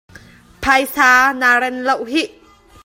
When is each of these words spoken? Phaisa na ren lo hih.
Phaisa 0.63 1.09
na 1.39 1.49
ren 1.61 1.77
lo 1.87 1.95
hih. 2.11 2.29